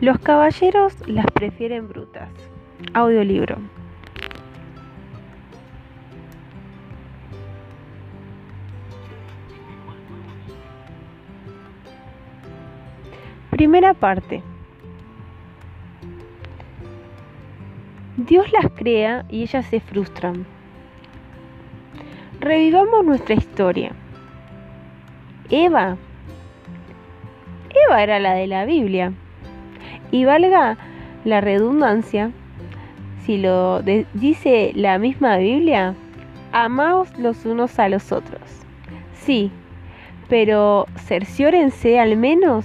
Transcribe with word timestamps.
Los 0.00 0.18
caballeros 0.20 0.94
las 1.06 1.26
prefieren 1.26 1.86
brutas. 1.86 2.30
Audiolibro. 2.94 3.58
Primera 13.50 13.92
parte. 13.92 14.42
Dios 18.16 18.50
las 18.52 18.72
crea 18.72 19.26
y 19.28 19.42
ellas 19.42 19.66
se 19.66 19.80
frustran. 19.80 20.46
Revivamos 22.40 23.04
nuestra 23.04 23.34
historia. 23.34 23.92
Eva. 25.50 25.98
Eva 27.86 28.02
era 28.02 28.18
la 28.18 28.32
de 28.32 28.46
la 28.46 28.64
Biblia. 28.64 29.12
Y 30.10 30.24
valga 30.24 30.76
la 31.24 31.40
redundancia, 31.40 32.30
si 33.24 33.38
lo 33.38 33.82
dice 34.14 34.72
la 34.74 34.98
misma 34.98 35.36
Biblia, 35.36 35.94
amaos 36.52 37.16
los 37.18 37.44
unos 37.44 37.78
a 37.78 37.88
los 37.88 38.12
otros. 38.12 38.40
Sí, 39.14 39.50
pero 40.28 40.86
cerciórense 40.96 42.00
al 42.00 42.16
menos 42.16 42.64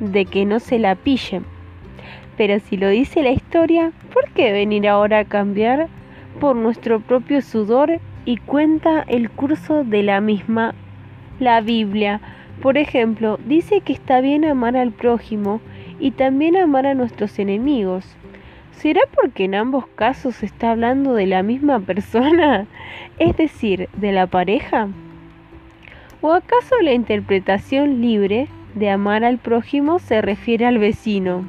de 0.00 0.24
que 0.24 0.44
no 0.44 0.60
se 0.60 0.78
la 0.78 0.94
pillen. 0.94 1.44
Pero 2.36 2.58
si 2.60 2.76
lo 2.76 2.88
dice 2.88 3.22
la 3.22 3.30
historia, 3.30 3.92
¿por 4.12 4.30
qué 4.30 4.52
venir 4.52 4.88
ahora 4.88 5.20
a 5.20 5.24
cambiar 5.24 5.88
por 6.40 6.56
nuestro 6.56 7.00
propio 7.00 7.42
sudor 7.42 8.00
y 8.24 8.36
cuenta 8.38 9.04
el 9.06 9.30
curso 9.30 9.84
de 9.84 10.02
la 10.02 10.20
misma? 10.20 10.74
La 11.38 11.60
Biblia, 11.60 12.20
por 12.62 12.78
ejemplo, 12.78 13.38
dice 13.46 13.80
que 13.80 13.92
está 13.92 14.20
bien 14.20 14.44
amar 14.44 14.76
al 14.76 14.92
prójimo 14.92 15.60
y 15.98 16.12
también 16.12 16.56
amar 16.56 16.86
a 16.86 16.94
nuestros 16.94 17.38
enemigos. 17.38 18.04
¿Será 18.72 19.02
porque 19.14 19.44
en 19.44 19.54
ambos 19.54 19.86
casos 19.86 20.36
se 20.36 20.46
está 20.46 20.72
hablando 20.72 21.14
de 21.14 21.26
la 21.26 21.42
misma 21.42 21.80
persona? 21.80 22.66
Es 23.18 23.36
decir, 23.36 23.88
de 23.96 24.12
la 24.12 24.26
pareja. 24.26 24.88
¿O 26.20 26.32
acaso 26.32 26.80
la 26.80 26.92
interpretación 26.92 28.00
libre 28.00 28.48
de 28.74 28.90
amar 28.90 29.24
al 29.24 29.38
prójimo 29.38 29.98
se 29.98 30.22
refiere 30.22 30.66
al 30.66 30.78
vecino? 30.78 31.44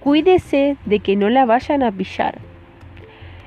Cuídese 0.00 0.76
de 0.84 1.00
que 1.00 1.16
no 1.16 1.28
la 1.30 1.44
vayan 1.44 1.82
a 1.82 1.90
pillar. 1.90 2.38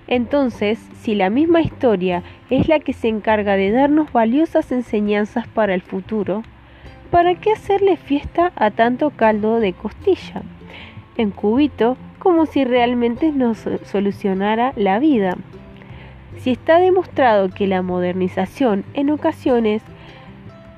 Entonces, 0.08 0.80
si 1.02 1.16
la 1.16 1.30
misma 1.30 1.62
historia 1.62 2.24
es 2.50 2.68
la 2.68 2.80
que 2.80 2.94
se 2.94 3.10
encarga 3.10 3.56
de 3.58 3.72
darnos 3.72 4.12
valiosas 4.12 4.72
enseñanzas 4.72 5.48
para 5.48 5.74
el 5.74 5.82
futuro, 5.82 6.44
¿para 7.08 7.36
qué 7.36 7.52
hacerle 7.52 7.98
fiesta 7.98 8.52
a 8.56 8.72
tanto 8.72 9.10
caldo 9.10 9.60
de 9.60 9.74
costilla? 9.74 10.44
En 11.18 11.32
cubito, 11.32 11.98
como 12.20 12.46
si 12.46 12.64
realmente 12.64 13.32
nos 13.32 13.66
solucionara 13.86 14.74
la 14.76 15.00
vida. 15.00 15.36
Si 16.38 16.52
está 16.52 16.78
demostrado 16.78 17.50
que 17.50 17.68
la 17.68 17.82
modernización 17.82 18.86
en 18.94 19.10
ocasiones 19.10 19.82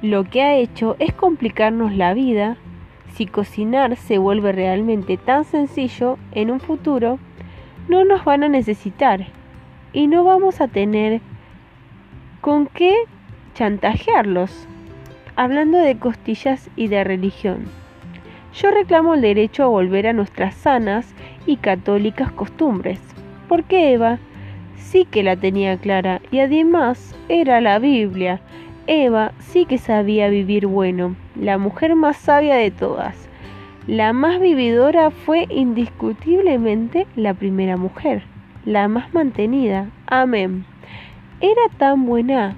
lo 0.02 0.23
que 0.23 0.41
ha 0.41 0.55
hecho 0.55 0.95
es 0.99 1.13
complicarnos 1.13 1.94
la 1.94 2.13
vida, 2.13 2.58
si 3.14 3.25
cocinar 3.25 3.97
se 3.97 4.17
vuelve 4.17 4.53
realmente 4.53 5.17
tan 5.17 5.43
sencillo 5.43 6.17
en 6.31 6.52
un 6.52 6.61
futuro, 6.61 7.19
no 7.89 8.05
nos 8.05 8.23
van 8.23 8.43
a 8.43 8.49
necesitar 8.49 9.27
y 9.91 10.08
no 10.08 10.23
vamos 10.23 10.61
a 10.61 10.67
tener 10.67 11.19
con 12.39 12.67
qué 12.67 12.95
chantajearlos. 13.55 14.67
Hablando 15.42 15.78
de 15.78 15.98
costillas 15.98 16.70
y 16.76 16.90
de 16.90 17.02
religión, 17.06 17.64
yo 18.54 18.72
reclamo 18.72 19.14
el 19.14 19.22
derecho 19.22 19.64
a 19.64 19.68
volver 19.68 20.06
a 20.06 20.12
nuestras 20.12 20.54
sanas 20.54 21.16
y 21.45 21.56
católicas 21.56 22.30
costumbres, 22.34 23.00
porque 23.48 23.94
Eva 23.94 24.20
sí 24.76 25.05
que 25.05 25.23
la 25.23 25.38
tenía 25.38 25.78
clara 25.78 26.20
y 26.30 26.39
además 26.39 27.16
era 27.30 27.61
la 27.61 27.80
Biblia. 27.80 28.42
Eva 28.86 29.32
sí 29.39 29.64
que 29.64 29.78
sabía 29.78 30.28
vivir 30.28 30.67
bueno, 30.67 31.16
la 31.39 31.58
mujer 31.58 31.95
más 31.95 32.17
sabia 32.17 32.55
de 32.55 32.72
todas. 32.72 33.30
La 33.88 34.11
más 34.11 34.42
vividora 34.42 35.10
fue 35.10 35.48
indiscutiblemente 35.49 37.08
la 37.16 37.33
primera 37.33 37.78
mujer, 37.78 38.23
la 38.66 38.89
más 38.89 39.14
mantenida. 39.14 39.89
Amén. 40.05 40.66
Era 41.39 41.61
tan 41.78 42.05
buena 42.05 42.58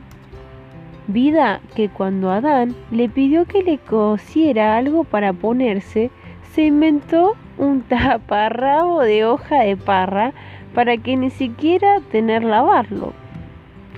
vida 1.11 1.61
que 1.75 1.89
cuando 1.89 2.31
Adán 2.31 2.75
le 2.91 3.09
pidió 3.09 3.45
que 3.45 3.63
le 3.63 3.77
cosiera 3.77 4.77
algo 4.77 5.03
para 5.03 5.33
ponerse, 5.33 6.09
se 6.53 6.63
inventó 6.63 7.35
un 7.57 7.81
taparrabo 7.89 9.01
de 9.01 9.25
hoja 9.25 9.61
de 9.61 9.77
parra 9.77 10.33
para 10.73 10.97
que 10.97 11.17
ni 11.17 11.29
siquiera 11.29 11.99
tener 12.11 12.43
lavarlo, 12.43 13.13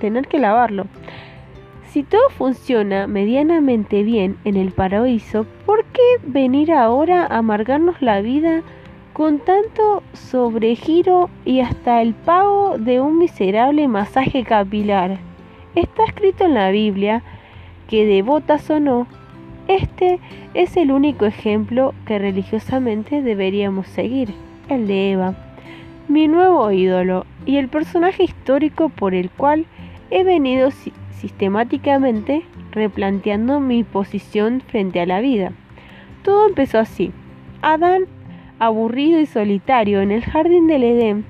tener 0.00 0.26
que 0.26 0.38
lavarlo. 0.38 0.86
Si 1.86 2.02
todo 2.02 2.28
funciona 2.30 3.06
medianamente 3.06 4.02
bien 4.02 4.36
en 4.44 4.56
el 4.56 4.72
paraíso, 4.72 5.46
¿por 5.64 5.84
qué 5.84 6.02
venir 6.26 6.72
ahora 6.72 7.22
a 7.22 7.38
amargarnos 7.38 8.02
la 8.02 8.20
vida 8.20 8.62
con 9.12 9.38
tanto 9.38 10.02
sobregiro 10.12 11.30
y 11.44 11.60
hasta 11.60 12.02
el 12.02 12.14
pago 12.14 12.78
de 12.78 13.00
un 13.00 13.18
miserable 13.18 13.86
masaje 13.86 14.42
capilar? 14.42 15.20
Está 15.74 16.04
escrito 16.04 16.44
en 16.44 16.54
la 16.54 16.70
Biblia 16.70 17.22
que 17.88 18.06
devotas 18.06 18.70
o 18.70 18.80
no, 18.80 19.06
este 19.66 20.20
es 20.52 20.76
el 20.76 20.92
único 20.92 21.24
ejemplo 21.24 21.94
que 22.06 22.18
religiosamente 22.18 23.22
deberíamos 23.22 23.86
seguir, 23.86 24.34
el 24.68 24.86
de 24.86 25.12
Eva, 25.12 25.34
mi 26.06 26.28
nuevo 26.28 26.70
ídolo 26.70 27.24
y 27.46 27.56
el 27.56 27.68
personaje 27.68 28.24
histórico 28.24 28.90
por 28.90 29.14
el 29.14 29.30
cual 29.30 29.64
he 30.10 30.22
venido 30.22 30.70
sistemáticamente 31.12 32.42
replanteando 32.72 33.58
mi 33.58 33.84
posición 33.84 34.60
frente 34.60 35.00
a 35.00 35.06
la 35.06 35.20
vida. 35.20 35.52
Todo 36.22 36.46
empezó 36.46 36.78
así. 36.78 37.10
Adán, 37.62 38.04
aburrido 38.58 39.18
y 39.18 39.26
solitario 39.26 40.02
en 40.02 40.10
el 40.10 40.22
jardín 40.22 40.66
del 40.66 40.84
Edén, 40.84 41.24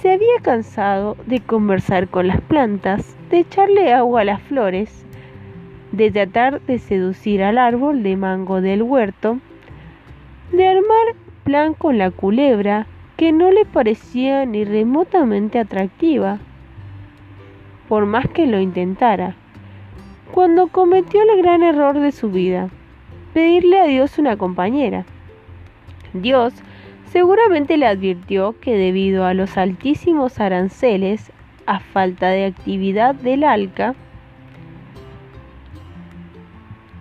se 0.00 0.12
había 0.12 0.40
cansado 0.42 1.16
de 1.26 1.40
conversar 1.40 2.08
con 2.08 2.26
las 2.28 2.40
plantas, 2.40 3.16
de 3.30 3.40
echarle 3.40 3.92
agua 3.92 4.22
a 4.22 4.24
las 4.24 4.42
flores, 4.42 5.04
de 5.92 6.10
tratar 6.10 6.60
de 6.62 6.78
seducir 6.78 7.42
al 7.42 7.58
árbol 7.58 8.02
de 8.02 8.16
mango 8.16 8.60
del 8.60 8.82
huerto, 8.82 9.38
de 10.52 10.68
armar 10.68 11.14
plan 11.44 11.74
con 11.74 11.98
la 11.98 12.10
culebra 12.10 12.86
que 13.16 13.32
no 13.32 13.50
le 13.50 13.64
parecía 13.64 14.44
ni 14.44 14.64
remotamente 14.64 15.58
atractiva 15.58 16.38
por 17.88 18.06
más 18.06 18.26
que 18.28 18.46
lo 18.46 18.60
intentara, 18.60 19.36
cuando 20.32 20.68
cometió 20.68 21.20
el 21.22 21.42
gran 21.42 21.62
error 21.62 22.00
de 22.00 22.12
su 22.12 22.30
vida, 22.30 22.70
pedirle 23.32 23.78
a 23.78 23.84
Dios 23.84 24.18
una 24.18 24.36
compañera. 24.36 25.04
Dios 26.12 26.54
seguramente 27.14 27.76
le 27.76 27.86
advirtió 27.86 28.56
que 28.60 28.76
debido 28.76 29.24
a 29.24 29.34
los 29.34 29.56
altísimos 29.56 30.40
aranceles, 30.40 31.30
a 31.64 31.78
falta 31.78 32.30
de 32.30 32.44
actividad 32.44 33.14
del 33.14 33.44
ALCA, 33.44 33.94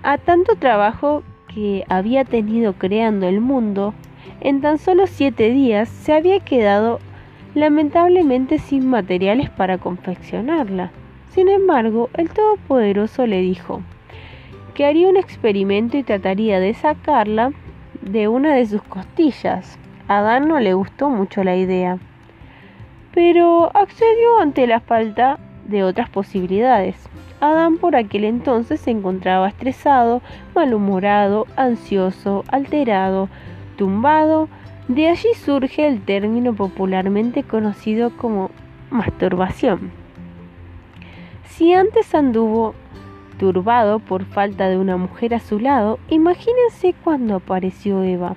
a 0.03 0.19
tanto 0.19 0.56
trabajo 0.56 1.23
que 1.52 1.84
había 1.90 2.25
tenido 2.25 2.73
creando 2.73 3.28
el 3.28 3.41
mundo, 3.41 3.96
en 4.40 4.62
tan 4.62 4.78
solo 4.78 5.07
siete 5.07 5.50
días 5.50 5.90
se 5.90 6.13
había 6.13 6.40
quedado 6.41 7.00
lamentablemente 7.56 8.59
sin 8.59 8.85
materiales 8.85 9.50
para 9.50 9.79
confeccionarla. 9.79 10.91
Sin 11.31 11.50
embargo, 11.50 12.12
el 12.13 12.29
Todopoderoso 12.29 13.25
le 13.25 13.41
dijo 13.41 13.81
que 14.76 14.85
haría 14.85 15.09
un 15.09 15.17
experimento 15.17 15.97
y 15.97 16.03
trataría 16.03 16.59
de 16.59 16.76
sacarla 16.76 17.52
de 18.02 18.28
una 18.28 18.53
de 18.53 18.67
sus 18.67 18.84
costillas. 18.84 19.79
Adán 20.08 20.47
no 20.47 20.59
le 20.59 20.73
gustó 20.73 21.09
mucho 21.09 21.44
la 21.44 21.55
idea, 21.55 21.97
pero 23.14 23.72
accedió 23.76 24.40
ante 24.40 24.67
la 24.67 24.79
falta 24.79 25.40
de 25.66 25.84
otras 25.84 26.09
posibilidades. 26.09 26.96
Adán 27.40 27.78
por 27.78 27.96
aquel 27.96 28.26
entonces 28.26 28.79
se 28.79 28.91
encontraba 28.91 29.47
estresado, 29.47 30.22
malhumorado, 30.55 31.47
ansioso, 31.55 32.44
alterado, 32.47 33.29
tumbado, 33.78 34.50
de 34.88 35.08
allí 35.08 35.34
surge 35.35 35.88
el 35.88 36.02
término 36.02 36.53
popularmente 36.53 37.44
conocido 37.44 38.16
como 38.17 38.52
masturbación. 38.90 39.91
Si 41.46 41.73
antes 41.73 42.14
anduvo 42.14 42.76
turbado 43.38 43.99
por 43.99 44.26
falta 44.26 44.67
de 44.67 44.78
una 44.78 44.97
mujer 44.97 45.34
a 45.34 45.40
su 45.40 45.59
lado, 45.59 45.99
imagínense 46.09 46.94
cuando 47.03 47.35
apareció 47.35 48.03
Eva, 48.03 48.35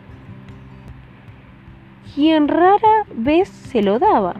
quien 2.17 2.49
rara 2.49 3.05
vez 3.15 3.49
se 3.49 3.81
lo 3.81 4.01
daba, 4.01 4.35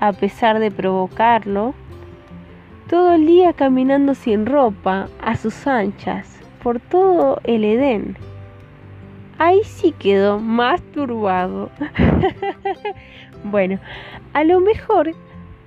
a 0.00 0.14
pesar 0.14 0.58
de 0.58 0.70
provocarlo, 0.70 1.74
todo 2.88 3.12
el 3.12 3.26
día 3.26 3.52
caminando 3.52 4.14
sin 4.14 4.46
ropa, 4.46 5.08
a 5.20 5.36
sus 5.36 5.66
anchas, 5.66 6.40
por 6.62 6.80
todo 6.80 7.40
el 7.44 7.64
Edén 7.64 8.16
ahí 9.38 9.60
sí 9.64 9.92
quedó 9.98 10.38
más 10.38 10.82
turbado. 10.92 11.70
bueno, 13.44 13.78
a 14.32 14.44
lo 14.44 14.60
mejor 14.60 15.12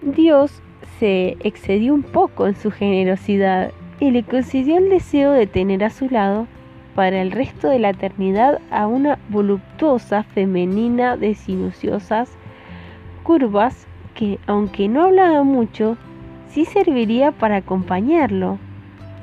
Dios 0.01 0.61
se 0.99 1.37
excedió 1.41 1.93
un 1.93 2.03
poco 2.03 2.47
en 2.47 2.55
su 2.55 2.71
generosidad 2.71 3.71
y 3.99 4.11
le 4.11 4.23
concedió 4.23 4.77
el 4.77 4.89
deseo 4.89 5.31
de 5.31 5.47
tener 5.47 5.83
a 5.83 5.89
su 5.89 6.09
lado 6.09 6.47
para 6.99 7.21
el 7.21 7.31
resto 7.31 7.69
de 7.69 7.79
la 7.79 7.91
eternidad 7.91 8.59
a 8.71 8.85
una 8.85 9.19
voluptuosa 9.29 10.23
femenina 10.23 11.15
de 11.15 11.33
sinuosas 11.33 12.29
curvas 13.23 13.87
que, 14.15 14.37
aunque 14.47 14.89
no 14.89 15.03
hablaba 15.03 15.43
mucho, 15.43 15.95
sí 16.49 16.65
serviría 16.65 17.31
para 17.31 17.55
acompañarlo 17.55 18.57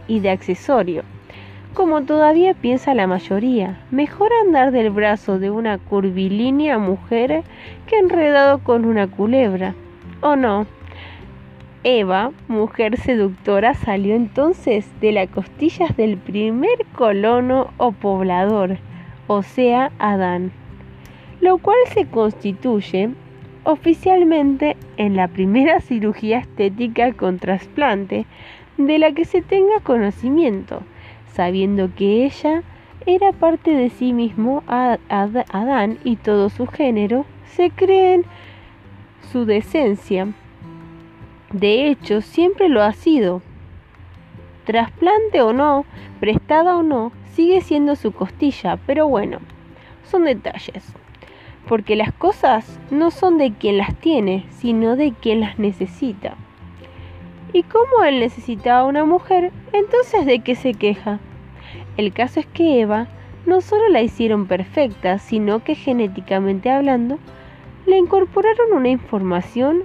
y 0.08 0.20
de 0.20 0.30
accesorio. 0.30 1.02
Como 1.74 2.00
todavía 2.00 2.54
piensa 2.54 2.94
la 2.94 3.06
mayoría, 3.06 3.78
mejor 3.90 4.30
andar 4.46 4.70
del 4.70 4.88
brazo 4.88 5.38
de 5.38 5.50
una 5.50 5.76
curvilínea 5.76 6.78
mujer 6.78 7.42
que 7.86 7.98
enredado 7.98 8.60
con 8.60 8.86
una 8.86 9.06
culebra. 9.06 9.74
¿O 10.22 10.34
no? 10.34 10.66
Eva, 11.88 12.32
mujer 12.48 12.96
seductora, 12.96 13.74
salió 13.74 14.16
entonces 14.16 14.90
de 15.00 15.12
las 15.12 15.28
costillas 15.28 15.96
del 15.96 16.16
primer 16.16 16.84
colono 16.96 17.70
o 17.76 17.92
poblador, 17.92 18.78
o 19.28 19.44
sea, 19.44 19.92
Adán, 20.00 20.50
lo 21.40 21.58
cual 21.58 21.78
se 21.94 22.06
constituye 22.06 23.10
oficialmente 23.62 24.76
en 24.96 25.14
la 25.14 25.28
primera 25.28 25.80
cirugía 25.88 26.38
estética 26.38 27.12
con 27.12 27.38
trasplante 27.38 28.26
de 28.78 28.98
la 28.98 29.12
que 29.12 29.24
se 29.24 29.40
tenga 29.40 29.78
conocimiento 29.84 30.82
sabiendo 31.36 31.90
que 31.94 32.24
ella 32.24 32.62
era 33.04 33.30
parte 33.30 33.70
de 33.70 33.90
sí 33.90 34.12
mismo, 34.12 34.64
Adán 34.66 35.98
y 36.02 36.16
todo 36.16 36.48
su 36.48 36.66
género 36.66 37.26
se 37.44 37.70
creen 37.70 38.24
su 39.30 39.44
decencia. 39.44 40.28
De 41.56 41.88
hecho, 41.88 42.20
siempre 42.20 42.68
lo 42.68 42.82
ha 42.82 42.92
sido. 42.92 43.40
Trasplante 44.66 45.40
o 45.40 45.54
no, 45.54 45.86
prestada 46.20 46.76
o 46.76 46.82
no, 46.82 47.12
sigue 47.32 47.62
siendo 47.62 47.96
su 47.96 48.12
costilla, 48.12 48.76
pero 48.86 49.08
bueno, 49.08 49.38
son 50.04 50.24
detalles. 50.24 50.92
Porque 51.66 51.96
las 51.96 52.12
cosas 52.12 52.78
no 52.90 53.10
son 53.10 53.38
de 53.38 53.54
quien 53.54 53.78
las 53.78 53.94
tiene, 53.94 54.44
sino 54.50 54.96
de 54.96 55.14
quien 55.14 55.40
las 55.40 55.58
necesita. 55.58 56.34
Y 57.54 57.62
como 57.62 58.04
él 58.04 58.20
necesitaba 58.20 58.84
una 58.84 59.06
mujer, 59.06 59.50
entonces 59.72 60.26
¿de 60.26 60.40
qué 60.40 60.56
se 60.56 60.74
queja? 60.74 61.20
El 61.96 62.12
caso 62.12 62.38
es 62.38 62.46
que 62.46 62.82
Eva 62.82 63.08
no 63.46 63.62
solo 63.62 63.88
la 63.88 64.02
hicieron 64.02 64.46
perfecta, 64.46 65.18
sino 65.18 65.64
que 65.64 65.74
genéticamente 65.74 66.70
hablando, 66.70 67.18
le 67.86 67.96
incorporaron 67.96 68.74
una 68.74 68.90
información 68.90 69.84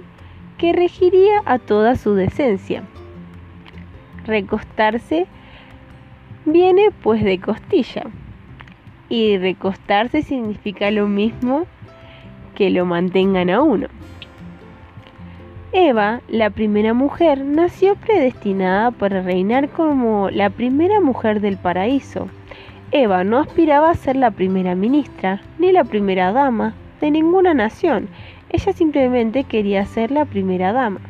que 0.62 0.72
regiría 0.72 1.42
a 1.44 1.58
toda 1.58 1.96
su 1.96 2.14
decencia. 2.14 2.84
Recostarse 4.24 5.26
viene 6.44 6.90
pues 7.02 7.24
de 7.24 7.40
costilla. 7.40 8.04
Y 9.08 9.38
recostarse 9.38 10.22
significa 10.22 10.92
lo 10.92 11.08
mismo 11.08 11.66
que 12.54 12.70
lo 12.70 12.86
mantengan 12.86 13.50
a 13.50 13.60
uno. 13.60 13.88
Eva, 15.72 16.20
la 16.28 16.50
primera 16.50 16.94
mujer, 16.94 17.44
nació 17.44 17.96
predestinada 17.96 18.92
para 18.92 19.20
reinar 19.20 19.68
como 19.68 20.30
la 20.30 20.48
primera 20.48 21.00
mujer 21.00 21.40
del 21.40 21.56
paraíso. 21.56 22.28
Eva 22.92 23.24
no 23.24 23.38
aspiraba 23.38 23.90
a 23.90 23.94
ser 23.94 24.14
la 24.14 24.30
primera 24.30 24.76
ministra 24.76 25.40
ni 25.58 25.72
la 25.72 25.82
primera 25.82 26.30
dama 26.30 26.74
de 27.00 27.10
ninguna 27.10 27.52
nación. 27.52 28.08
Ella 28.52 28.72
simplemente 28.72 29.44
quería 29.44 29.84
ser 29.86 30.10
la 30.10 30.24
primera 30.24 30.72
dama, 30.72 31.00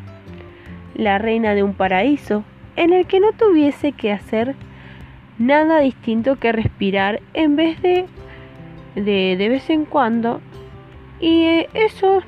la 0.95 1.19
reina 1.19 1.55
de 1.55 1.63
un 1.63 1.75
paraíso 1.75 2.45
en 2.77 2.93
el 2.93 3.07
que 3.07 3.21
no 3.21 3.33
tuviese 3.33 3.93
que 3.93 4.13
hacer 4.13 4.55
nada 5.39 5.81
distinto 5.81 6.37
que 6.37 6.53
respirar 6.53 7.21
en 7.35 7.57
vez 7.57 7.83
de 7.83 8.07
de, 8.95 9.37
de 9.37 9.49
vez 9.49 9.69
en 9.71 9.85
cuando. 9.85 10.41
Y 11.21 11.45
eh, 11.45 11.69
eso 11.75 12.21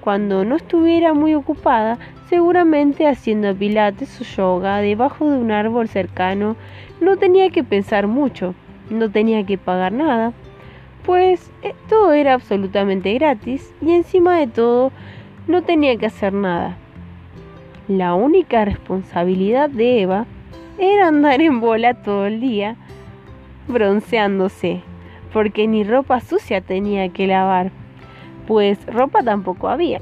cuando 0.00 0.44
no 0.44 0.56
estuviera 0.56 1.12
muy 1.12 1.34
ocupada, 1.34 1.98
seguramente 2.28 3.06
haciendo 3.06 3.54
pilates 3.54 4.20
o 4.20 4.24
yoga 4.24 4.78
debajo 4.78 5.30
de 5.30 5.36
un 5.36 5.50
árbol 5.50 5.88
cercano, 5.88 6.56
no 7.00 7.16
tenía 7.16 7.50
que 7.50 7.64
pensar 7.64 8.06
mucho, 8.06 8.54
no 8.88 9.10
tenía 9.10 9.44
que 9.44 9.58
pagar 9.58 9.92
nada, 9.92 10.32
pues 11.10 11.50
eh, 11.64 11.74
todo 11.88 12.12
era 12.12 12.34
absolutamente 12.34 13.12
gratis 13.14 13.74
y 13.82 13.90
encima 13.90 14.38
de 14.38 14.46
todo 14.46 14.92
no 15.48 15.62
tenía 15.62 15.96
que 15.96 16.06
hacer 16.06 16.32
nada. 16.32 16.76
La 17.88 18.14
única 18.14 18.64
responsabilidad 18.64 19.68
de 19.68 20.02
Eva 20.02 20.26
era 20.78 21.08
andar 21.08 21.40
en 21.40 21.58
bola 21.58 21.94
todo 21.94 22.26
el 22.26 22.40
día, 22.40 22.76
bronceándose, 23.66 24.82
porque 25.32 25.66
ni 25.66 25.82
ropa 25.82 26.20
sucia 26.20 26.60
tenía 26.60 27.08
que 27.08 27.26
lavar 27.26 27.72
pues 28.46 28.78
ropa 28.86 29.24
tampoco 29.24 29.68
había. 29.68 29.98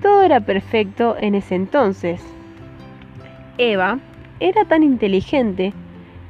Todo 0.00 0.22
era 0.22 0.38
perfecto 0.38 1.16
en 1.20 1.34
ese 1.34 1.56
entonces. 1.56 2.24
Eva 3.58 3.98
era 4.38 4.64
tan 4.64 4.84
inteligente 4.84 5.72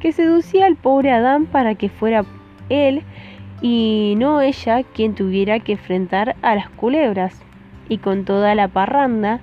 que 0.00 0.12
seducía 0.12 0.64
al 0.64 0.76
pobre 0.76 1.12
Adán 1.12 1.44
para 1.44 1.74
que 1.74 1.90
fuera 1.90 2.24
él 2.70 3.02
y 3.60 4.14
no 4.18 4.40
ella 4.40 4.82
quien 4.82 5.14
tuviera 5.14 5.60
que 5.60 5.72
enfrentar 5.72 6.36
a 6.42 6.54
las 6.54 6.68
culebras 6.70 7.40
y 7.88 7.98
con 7.98 8.24
toda 8.24 8.54
la 8.54 8.68
parranda 8.68 9.40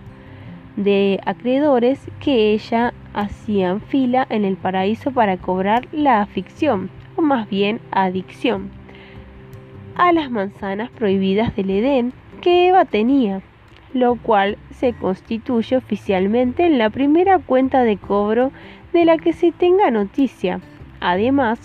de 0.76 1.20
acreedores 1.26 2.00
que 2.20 2.54
ella 2.54 2.94
hacían 3.14 3.82
fila 3.82 4.26
en 4.30 4.46
el 4.46 4.58
paraíso 4.58 5.12
para 5.12 5.38
cobrar 5.38 5.88
la 5.92 6.22
afición, 6.22 6.90
o 7.16 7.22
más 7.22 7.50
bien 7.50 7.80
adicción 7.92 8.82
a 9.96 10.12
las 10.12 10.32
manzanas 10.32 10.90
prohibidas 10.90 11.56
del 11.56 11.70
Edén 11.70 12.14
que 12.42 12.70
Eva 12.70 12.86
tenía, 12.86 13.42
lo 13.94 14.16
cual 14.16 14.58
se 14.72 14.94
constituye 14.94 15.76
oficialmente 15.76 16.66
en 16.66 16.78
la 16.78 16.90
primera 16.90 17.40
cuenta 17.40 17.84
de 17.84 17.98
cobro 17.98 18.52
de 18.94 19.06
la 19.06 19.18
que 19.18 19.34
se 19.34 19.52
tenga 19.52 19.92
noticia. 19.92 20.60
Además, 21.02 21.60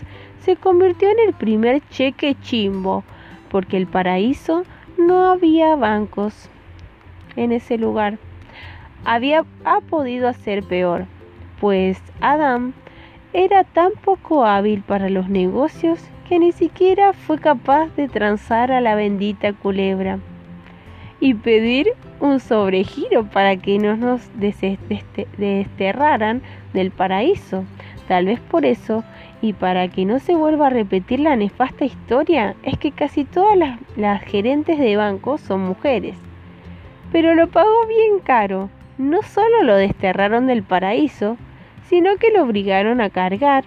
se 0.46 0.54
convirtió 0.54 1.10
en 1.10 1.18
el 1.26 1.34
primer 1.34 1.82
cheque 1.88 2.36
chimbo, 2.40 3.02
porque 3.50 3.76
el 3.76 3.88
paraíso 3.88 4.62
no 4.96 5.24
había 5.24 5.74
bancos 5.74 6.48
en 7.34 7.50
ese 7.50 7.78
lugar. 7.78 8.18
Había 9.04 9.44
ha 9.64 9.80
podido 9.80 10.28
hacer 10.28 10.62
peor, 10.62 11.06
pues 11.60 12.00
Adán 12.20 12.74
era 13.32 13.64
tan 13.64 13.90
poco 14.04 14.46
hábil 14.46 14.82
para 14.82 15.10
los 15.10 15.28
negocios 15.28 15.98
que 16.28 16.38
ni 16.38 16.52
siquiera 16.52 17.12
fue 17.12 17.40
capaz 17.40 17.88
de 17.96 18.06
transar 18.06 18.70
a 18.70 18.80
la 18.80 18.94
bendita 18.94 19.52
culebra 19.52 20.20
y 21.18 21.34
pedir 21.34 21.88
un 22.20 22.38
sobregiro 22.38 23.24
para 23.24 23.56
que 23.56 23.80
no 23.80 23.96
nos 23.96 24.20
desterraran 25.38 26.40
del 26.72 26.92
paraíso. 26.92 27.64
Tal 28.06 28.26
vez 28.26 28.38
por 28.38 28.64
eso, 28.64 29.02
y 29.42 29.52
para 29.52 29.88
que 29.88 30.04
no 30.04 30.18
se 30.18 30.34
vuelva 30.34 30.68
a 30.68 30.70
repetir 30.70 31.20
la 31.20 31.36
nefasta 31.36 31.84
historia, 31.84 32.56
es 32.62 32.78
que 32.78 32.92
casi 32.92 33.24
todas 33.24 33.56
las, 33.96 34.22
gerentes 34.22 34.78
de 34.78 34.96
banco 34.96 35.38
son 35.38 35.60
mujeres. 35.60 36.16
Pero 37.12 37.34
lo 37.34 37.48
pagó 37.48 37.86
bien 37.86 38.20
caro. 38.22 38.70
No 38.98 39.22
solo 39.22 39.62
lo 39.62 39.76
desterraron 39.76 40.46
del 40.46 40.62
paraíso, 40.62 41.36
sino 41.84 42.16
que 42.16 42.32
lo 42.32 42.42
obligaron 42.42 43.00
a 43.00 43.10
cargar 43.10 43.64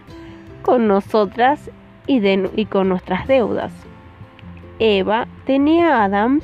con 0.63 0.87
nosotras 0.87 1.69
y, 2.07 2.65
con 2.65 2.89
nuestras 2.89 3.27
deudas. 3.27 3.71
Eva 4.79 5.27
tenía 5.45 5.97
a 5.97 6.05
Adán 6.05 6.41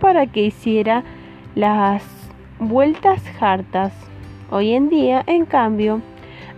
para 0.00 0.26
que 0.26 0.42
hiciera 0.42 1.02
las 1.54 2.04
vueltas 2.60 3.22
hartas. 3.40 3.92
Hoy 4.50 4.72
en 4.72 4.88
día, 4.88 5.24
en 5.26 5.44
cambio, 5.44 6.00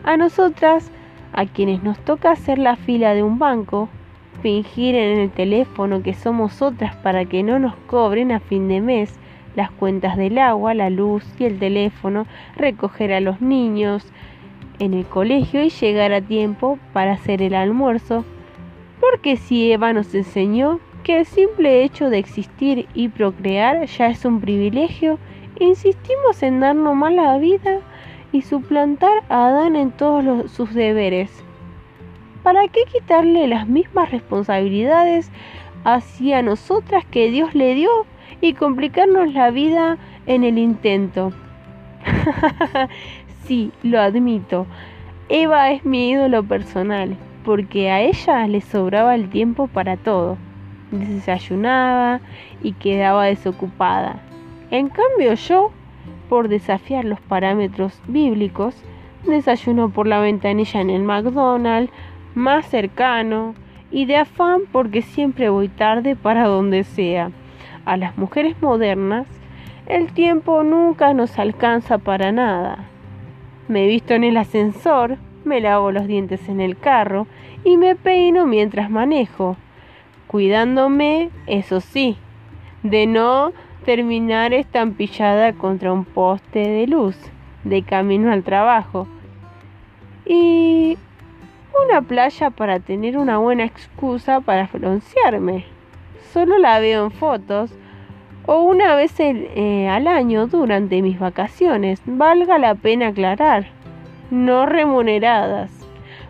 a 0.04 0.16
nosotras, 0.16 0.90
a 1.40 1.46
quienes 1.46 1.82
nos 1.82 1.98
toca 2.00 2.30
hacer 2.30 2.58
la 2.58 2.76
fila 2.76 3.14
de 3.14 3.22
un 3.22 3.38
banco, 3.38 3.88
fingir 4.42 4.94
en 4.94 5.20
el 5.20 5.30
teléfono 5.30 6.02
que 6.02 6.12
somos 6.12 6.60
otras 6.60 6.94
para 6.96 7.24
que 7.24 7.42
no 7.42 7.58
nos 7.58 7.74
cobren 7.86 8.30
a 8.30 8.40
fin 8.40 8.68
de 8.68 8.82
mes 8.82 9.18
las 9.56 9.70
cuentas 9.70 10.18
del 10.18 10.36
agua, 10.36 10.74
la 10.74 10.90
luz 10.90 11.24
y 11.38 11.44
el 11.44 11.58
teléfono, 11.58 12.26
recoger 12.56 13.14
a 13.14 13.20
los 13.20 13.40
niños 13.40 14.06
en 14.80 14.92
el 14.92 15.06
colegio 15.06 15.64
y 15.64 15.70
llegar 15.70 16.12
a 16.12 16.20
tiempo 16.20 16.78
para 16.92 17.12
hacer 17.12 17.40
el 17.40 17.54
almuerzo, 17.54 18.26
porque 19.00 19.38
si 19.38 19.72
Eva 19.72 19.94
nos 19.94 20.14
enseñó 20.14 20.78
que 21.04 21.20
el 21.20 21.24
simple 21.24 21.82
hecho 21.82 22.10
de 22.10 22.18
existir 22.18 22.86
y 22.92 23.08
procrear 23.08 23.86
ya 23.86 24.08
es 24.08 24.26
un 24.26 24.42
privilegio, 24.42 25.18
insistimos 25.58 26.42
en 26.42 26.60
darnos 26.60 26.94
más 26.94 27.14
la 27.14 27.38
vida 27.38 27.80
y 28.32 28.42
suplantar 28.42 29.22
a 29.28 29.48
Adán 29.48 29.76
en 29.76 29.90
todos 29.90 30.50
sus 30.50 30.74
deberes. 30.74 31.30
¿Para 32.42 32.68
qué 32.68 32.80
quitarle 32.90 33.46
las 33.48 33.68
mismas 33.68 34.10
responsabilidades 34.10 35.30
hacia 35.84 36.42
nosotras 36.42 37.04
que 37.04 37.30
Dios 37.30 37.54
le 37.54 37.74
dio 37.74 37.90
y 38.40 38.54
complicarnos 38.54 39.32
la 39.34 39.50
vida 39.50 39.98
en 40.26 40.44
el 40.44 40.58
intento? 40.58 41.32
sí, 43.44 43.72
lo 43.82 44.00
admito. 44.00 44.66
Eva 45.28 45.70
es 45.70 45.84
mi 45.84 46.10
ídolo 46.10 46.42
personal, 46.42 47.16
porque 47.44 47.90
a 47.90 48.00
ella 48.00 48.46
le 48.46 48.60
sobraba 48.60 49.14
el 49.14 49.28
tiempo 49.28 49.68
para 49.68 49.96
todo. 49.96 50.38
Desayunaba 50.90 52.20
y 52.62 52.72
quedaba 52.72 53.26
desocupada. 53.26 54.20
En 54.70 54.88
cambio 54.88 55.34
yo, 55.34 55.72
por 56.30 56.46
desafiar 56.46 57.04
los 57.04 57.20
parámetros 57.20 58.00
bíblicos, 58.06 58.76
desayuno 59.26 59.90
por 59.90 60.06
la 60.06 60.20
ventanilla 60.20 60.80
en 60.80 60.88
el 60.88 61.02
McDonald's 61.02 61.92
más 62.36 62.66
cercano 62.66 63.56
y 63.90 64.04
de 64.04 64.16
afán 64.16 64.60
porque 64.70 65.02
siempre 65.02 65.50
voy 65.50 65.66
tarde 65.66 66.14
para 66.14 66.46
donde 66.46 66.84
sea. 66.84 67.32
A 67.84 67.96
las 67.96 68.16
mujeres 68.16 68.54
modernas 68.62 69.26
el 69.86 70.12
tiempo 70.12 70.62
nunca 70.62 71.14
nos 71.14 71.36
alcanza 71.36 71.98
para 71.98 72.30
nada. 72.30 72.84
Me 73.66 73.88
visto 73.88 74.14
en 74.14 74.22
el 74.22 74.36
ascensor, 74.36 75.18
me 75.44 75.60
lavo 75.60 75.90
los 75.90 76.06
dientes 76.06 76.48
en 76.48 76.60
el 76.60 76.78
carro 76.78 77.26
y 77.64 77.76
me 77.76 77.96
peino 77.96 78.46
mientras 78.46 78.88
manejo, 78.88 79.56
cuidándome, 80.28 81.30
eso 81.48 81.80
sí, 81.80 82.16
de 82.84 83.08
no 83.08 83.52
terminar 83.84 84.52
estampillada 84.52 85.52
contra 85.52 85.92
un 85.92 86.04
poste 86.04 86.60
de 86.60 86.86
luz 86.86 87.16
de 87.64 87.82
camino 87.82 88.32
al 88.32 88.42
trabajo. 88.42 89.06
Y 90.24 90.96
una 91.86 92.02
playa 92.02 92.50
para 92.50 92.80
tener 92.80 93.16
una 93.16 93.38
buena 93.38 93.64
excusa 93.64 94.40
para 94.40 94.68
broncearme. 94.72 95.64
Solo 96.32 96.58
la 96.58 96.78
veo 96.78 97.04
en 97.04 97.10
fotos 97.10 97.72
o 98.46 98.62
una 98.62 98.94
vez 98.94 99.14
eh, 99.18 99.88
al 99.88 100.06
año 100.06 100.46
durante 100.46 101.02
mis 101.02 101.18
vacaciones, 101.18 102.02
valga 102.06 102.58
la 102.58 102.74
pena 102.74 103.08
aclarar, 103.08 103.66
no 104.30 104.66
remuneradas. 104.66 105.70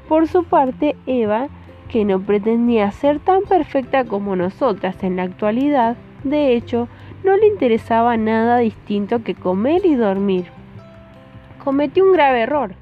Por 0.09 0.27
su 0.27 0.45
parte, 0.45 0.97
Eva, 1.07 1.49
que 1.89 2.05
no 2.05 2.21
pretendía 2.21 2.91
ser 2.91 3.21
tan 3.21 3.43
perfecta 3.45 4.05
como 4.05 4.37
nosotras 4.37 5.03
en 5.03 5.17
la 5.17 5.23
actualidad, 5.23 5.97
de 6.25 6.55
hecho, 6.55 6.89
no 7.25 7.37
le 7.37 7.47
interesaba 7.47 8.17
nada 8.17 8.59
distinto 8.59 9.23
que 9.23 9.35
comer 9.35 9.85
y 9.85 9.95
dormir. 9.95 10.47
Cometió 11.63 12.05
un 12.05 12.13
grave 12.13 12.43
error. 12.43 12.75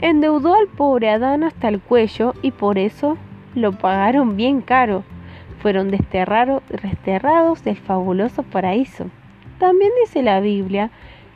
Endeudó 0.00 0.54
al 0.54 0.66
pobre 0.66 1.10
Adán 1.10 1.42
hasta 1.42 1.68
el 1.68 1.80
cuello 1.80 2.34
y 2.42 2.50
por 2.50 2.78
eso 2.78 3.16
lo 3.54 3.72
pagaron 3.72 4.36
bien 4.36 4.60
caro 4.60 5.04
fueron 5.66 5.90
desterrados 5.90 7.64
del 7.64 7.76
fabuloso 7.76 8.44
paraíso. 8.44 9.06
También 9.58 9.90
dice 10.00 10.22
la 10.22 10.38
Biblia 10.38 10.90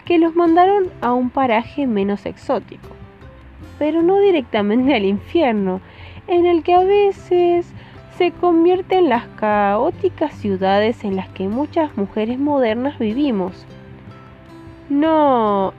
que 0.04 0.18
los 0.18 0.36
mandaron 0.36 0.90
a 1.00 1.12
un 1.12 1.30
paraje 1.30 1.88
menos 1.88 2.26
exótico, 2.26 2.90
pero 3.76 4.02
no 4.02 4.20
directamente 4.20 4.94
al 4.94 5.04
infierno, 5.04 5.80
en 6.28 6.46
el 6.46 6.62
que 6.62 6.74
a 6.74 6.84
veces 6.84 7.72
se 8.20 8.32
convierten 8.32 9.08
las 9.08 9.24
caóticas 9.38 10.34
ciudades 10.34 11.04
en 11.04 11.16
las 11.16 11.30
que 11.30 11.48
muchas 11.48 11.96
mujeres 11.96 12.38
modernas 12.38 12.98
vivimos. 12.98 13.64
No, 14.90 15.72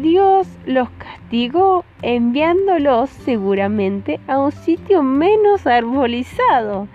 Dios 0.00 0.46
los 0.64 0.88
castigó 0.90 1.84
enviándolos 2.02 3.10
seguramente 3.10 4.20
a 4.28 4.38
un 4.38 4.52
sitio 4.52 5.02
menos 5.02 5.66
arbolizado, 5.66 6.86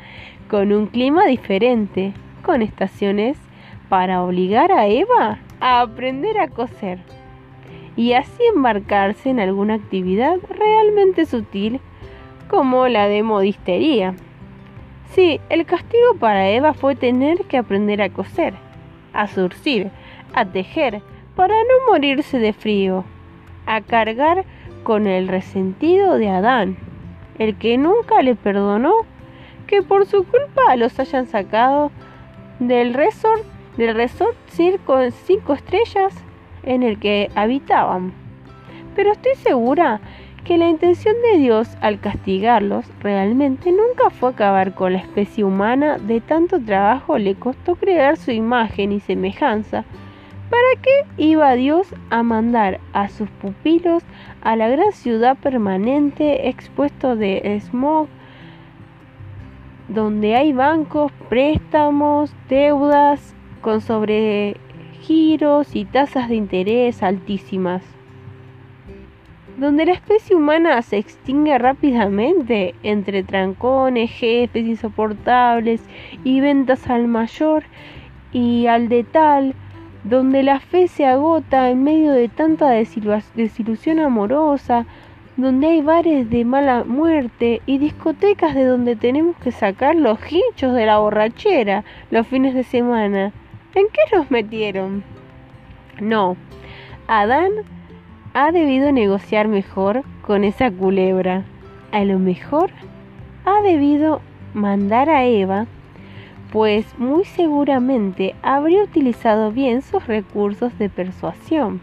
con 0.50 0.72
un 0.72 0.88
clima 0.88 1.25
diferente, 1.25 2.13
con 2.41 2.62
estaciones 2.62 3.36
para 3.89 4.24
obligar 4.24 4.72
a 4.72 4.88
Eva 4.88 5.38
a 5.60 5.81
aprender 5.81 6.39
a 6.39 6.48
coser 6.48 7.00
y 7.98 8.13
así 8.13 8.41
embarcarse 8.55 9.31
en 9.31 9.41
alguna 9.41 9.74
actividad 9.74 10.38
realmente 10.48 11.25
sutil 11.25 11.81
como 12.48 12.88
la 12.88 13.10
de 13.10 13.22
modistería. 13.22 14.15
Sí, 15.13 15.39
el 15.50 15.67
castigo 15.67 16.15
para 16.20 16.50
Eva 16.50 16.74
fue 16.74 16.96
tener 16.96 17.46
que 17.46 17.60
aprender 17.60 18.01
a 18.01 18.10
coser, 18.10 18.55
a 19.13 19.27
surcir, 19.27 19.91
a 20.34 20.43
tejer, 20.46 21.03
para 21.36 21.53
no 21.53 21.91
morirse 21.91 22.39
de 22.39 22.51
frío, 22.51 23.03
a 23.67 23.82
cargar 23.82 24.43
con 24.82 25.05
el 25.05 25.27
resentido 25.27 26.17
de 26.17 26.29
Adán, 26.29 26.77
el 27.38 27.55
que 27.60 27.77
nunca 27.77 28.24
le 28.24 28.34
perdonó 28.34 28.91
que 29.67 29.84
por 29.84 30.08
su 30.08 30.24
culpa 30.24 30.75
los 30.77 31.00
hayan 31.00 31.27
sacado 31.27 31.91
del 32.58 32.96
resort, 32.96 33.43
del 33.77 33.93
resort 33.93 34.36
circo 34.48 34.98
cinco 35.12 35.53
estrellas 35.53 36.15
en 36.63 36.82
el 36.82 37.00
que 37.00 37.29
habitaban. 37.36 38.13
Pero 38.96 39.12
estoy 39.12 39.36
segura 39.36 40.01
que 40.44 40.58
la 40.58 40.70
intención 40.70 41.16
de 41.22 41.40
Dios 41.40 41.70
al 41.80 42.00
castigarlos 42.00 42.86
realmente 43.00 43.72
nunca 43.72 44.10
fue 44.10 44.32
acabar 44.32 44.74
con 44.76 44.94
la 44.94 45.00
especie 45.00 45.44
humana 45.44 45.98
de 45.98 46.20
tanto 46.20 46.60
trabajo 46.60 47.18
le 47.18 47.36
costó 47.36 47.76
crear 47.76 48.18
su 48.18 48.32
imagen 48.32 48.92
y 48.92 49.00
semejanza. 49.00 49.86
¿Para 50.50 50.82
qué 50.82 51.06
iba 51.18 51.54
Dios 51.54 51.96
a 52.10 52.24
mandar 52.24 52.80
a 52.92 53.08
sus 53.08 53.30
pupilos 53.30 54.04
a 54.42 54.56
la 54.56 54.68
gran 54.68 54.92
ciudad 54.92 55.38
permanente 55.38 56.50
expuesto 56.50 57.16
de 57.16 57.60
smog, 57.62 58.08
donde 59.88 60.36
hay 60.36 60.52
bancos, 60.54 61.12
préstamos, 61.30 62.36
deudas 62.50 63.34
con 63.62 63.82
sobregiros 63.82 64.56
y 65.76 65.86
tasas 65.86 66.28
de 66.30 66.36
interés 66.36 67.02
altísimas, 67.02 67.82
donde 69.57 69.86
la 69.86 69.93
especie 69.93 70.36
humana 70.36 70.81
se 70.81 70.98
extingue 70.98 71.57
rápidamente 71.57 72.75
entre 72.83 73.24
trancones, 73.24 74.12
jefes 74.12 74.65
insoportables 74.65 75.81
y 76.24 76.41
ventas 76.41 76.89
al 76.89 77.07
mayor 77.07 77.63
y 78.31 78.67
al 78.67 78.89
de 78.89 79.03
tal, 79.03 79.53
donde 80.03 80.43
la 80.43 80.60
fe 80.60 80.88
se 80.88 81.05
agota 81.05 81.69
en 81.69 81.83
medio 81.83 82.12
de 82.12 82.27
tanta 82.29 82.69
desilusión 82.69 84.00
amorosa, 84.00 84.86
donde 85.38 85.67
hay 85.67 85.81
bares 85.81 86.29
de 86.29 86.45
mala 86.45 86.83
muerte 86.83 87.62
y 87.65 87.77
discotecas 87.77 88.53
de 88.53 88.65
donde 88.65 88.95
tenemos 88.95 89.36
que 89.38 89.51
sacar 89.51 89.95
los 89.95 90.19
hinchos 90.31 90.74
de 90.74 90.86
la 90.86 91.00
borrachera 91.00 91.83
los 92.12 92.27
fines 92.27 92.53
de 92.53 92.63
semana. 92.63 93.31
¿En 93.74 93.86
qué 93.88 94.15
nos 94.15 94.29
metieron? 94.29 95.03
No, 96.00 96.38
Adán 97.07 97.51
ha 98.34 98.52
debido 98.52 98.92
negociar 98.92 99.48
mejor 99.48 100.04
con 100.22 100.44
esa 100.44 100.72
culebra. 100.72 101.44
A 101.92 102.04
lo 102.04 102.20
mejor 102.20 102.72
ha 103.46 103.62
debido 103.62 104.22
mandar 104.54 105.10
a 105.10 105.25
Eva, 105.25 105.66
pues 106.52 106.86
muy 106.98 107.25
seguramente 107.25 108.36
habría 108.42 108.84
utilizado 108.84 109.52
bien 109.52 109.82
sus 109.82 110.06
recursos 110.08 110.78
de 110.78 110.90
persuasión 110.90 111.82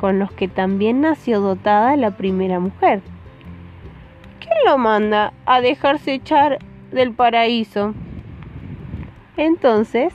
con 0.00 0.18
los 0.18 0.30
que 0.32 0.48
también 0.48 1.00
nació 1.00 1.40
dotada 1.40 1.96
la 1.96 2.10
primera 2.10 2.60
mujer. 2.60 3.00
¿Quién 4.40 4.54
lo 4.66 4.78
manda 4.78 5.32
a 5.46 5.60
dejarse 5.60 6.14
echar 6.14 6.58
del 6.92 7.12
paraíso? 7.12 7.94
Entonces, 9.36 10.12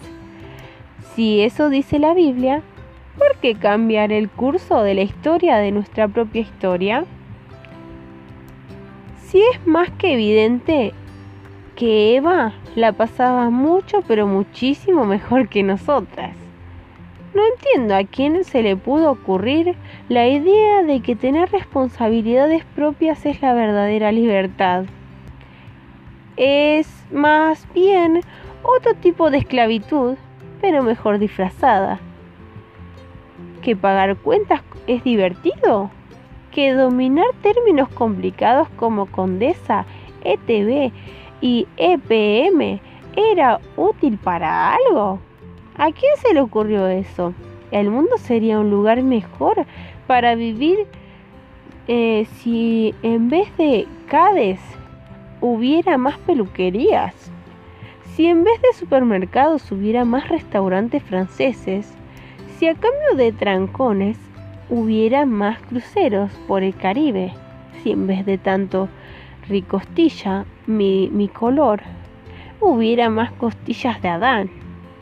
si 1.16 1.42
eso 1.42 1.70
dice 1.70 2.00
la 2.00 2.14
Biblia, 2.14 2.62
¿por 3.20 3.36
qué 3.42 3.56
cambiar 3.56 4.12
el 4.14 4.30
curso 4.30 4.82
de 4.82 4.94
la 4.96 5.02
historia 5.02 5.58
de 5.58 5.72
nuestra 5.72 6.08
propia 6.08 6.42
historia? 6.42 7.06
Si 9.26 9.40
es 9.40 9.68
más 9.68 9.92
que 9.92 10.14
evidente 10.14 10.94
que 11.76 12.16
Eva 12.16 12.54
la 12.76 12.94
pasaba 12.94 13.50
mucho, 13.50 14.02
pero 14.08 14.26
muchísimo 14.26 15.06
mejor 15.06 15.50
que 15.50 15.64
nosotras. 15.64 16.36
No 17.36 17.44
entiendo 17.46 17.96
a 17.96 18.06
quién 18.06 18.44
se 18.44 18.64
le 18.64 18.76
pudo 18.76 19.12
ocurrir 19.12 19.76
la 20.08 20.28
idea 20.28 20.82
de 20.84 21.02
que 21.02 21.16
tener 21.16 21.52
responsabilidades 21.52 22.64
propias 22.76 23.26
es 23.26 23.42
la 23.42 23.54
verdadera 23.54 24.12
libertad. 24.12 24.86
Es 26.38 27.06
más 27.12 27.68
bien 27.74 28.22
otro 28.64 28.96
tipo 28.96 29.30
de 29.30 29.40
esclavitud, 29.40 30.16
pero 30.62 30.82
mejor 30.82 31.20
disfrazada. 31.20 32.00
¿Que 33.62 33.76
pagar 33.76 34.16
cuentas 34.18 34.62
es 34.88 35.04
divertido? 35.04 35.92
¿Que 36.52 36.74
dominar 36.74 37.28
términos 37.42 37.90
complicados 37.90 38.70
como 38.78 39.06
condesa, 39.06 39.86
ETB 40.24 40.92
y 41.42 41.68
EPM 41.78 42.80
era 43.16 43.60
útil 43.76 44.18
para 44.18 44.74
algo? 44.74 45.20
¿A 45.78 45.92
quién 45.92 46.16
se 46.18 46.34
le 46.34 46.42
ocurrió 46.42 46.88
eso? 46.88 47.34
El 47.72 47.90
mundo 47.90 48.18
sería 48.18 48.60
un 48.60 48.72
lugar 48.72 49.04
mejor 49.04 49.66
para 50.08 50.36
vivir 50.36 50.88
eh, 51.88 52.28
si 52.38 52.96
en 53.04 53.30
vez 53.30 53.56
de 53.58 53.88
Cades 54.08 54.60
hubiera 55.42 55.98
más 55.98 56.18
peluquerías, 56.20 57.14
si 58.14 58.28
en 58.28 58.44
vez 58.44 58.62
de 58.62 58.74
supermercados 58.74 59.72
hubiera 59.72 60.06
más 60.06 60.30
restaurantes 60.30 61.02
franceses, 61.04 61.94
si 62.60 62.68
a 62.68 62.76
cambio 62.76 63.16
de 63.16 63.32
trancones 63.32 64.18
hubiera 64.70 65.26
más 65.26 65.62
cruceros 65.62 66.30
por 66.46 66.62
el 66.62 66.76
Caribe, 66.76 67.32
si 67.82 67.92
en 67.92 68.06
vez 68.06 68.26
de 68.26 68.38
tanto 68.38 68.90
ricostilla, 69.48 70.46
mi, 70.68 71.10
mi 71.10 71.30
color, 71.30 71.82
hubiera 72.60 73.10
más 73.10 73.32
costillas 73.32 74.02
de 74.02 74.10
Adán, 74.10 74.50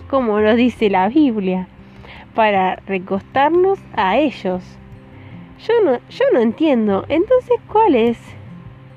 como 0.08 0.40
lo 0.40 0.56
dice 0.56 0.92
la 0.92 1.10
Biblia, 1.10 1.68
para 2.36 2.76
recostarnos 2.86 3.80
a 3.96 4.18
ellos. 4.20 4.64
Yo 5.68 5.74
no, 5.84 5.98
yo 6.12 6.26
no 6.34 6.40
entiendo, 6.40 7.06
entonces, 7.10 7.60
¿cuál 7.74 7.96
es 7.96 8.20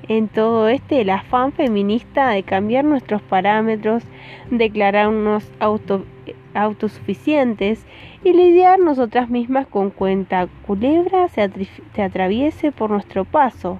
en 0.07 0.27
todo 0.27 0.67
este 0.69 1.01
el 1.01 1.09
afán 1.09 1.51
feminista 1.51 2.29
de 2.29 2.43
cambiar 2.43 2.85
nuestros 2.85 3.23
parámetros, 3.23 4.03
declararnos 4.51 5.49
auto, 5.59 6.05
autosuficientes 6.53 7.85
y 8.23 8.33
lidiar 8.33 8.79
nosotras 8.79 9.29
mismas 9.29 9.67
con 9.67 9.89
cuenta 9.89 10.47
culebra 10.65 11.27
se, 11.29 11.49
se 11.95 12.01
atraviese 12.03 12.71
por 12.71 12.91
nuestro 12.91 13.25
paso. 13.25 13.79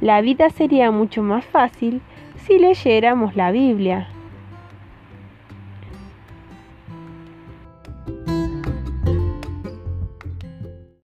La 0.00 0.20
vida 0.20 0.50
sería 0.50 0.90
mucho 0.90 1.22
más 1.22 1.44
fácil 1.44 2.00
si 2.46 2.58
leyéramos 2.58 3.36
la 3.36 3.50
Biblia. 3.50 4.08